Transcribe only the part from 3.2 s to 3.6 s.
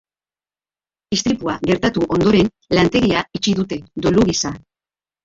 itxi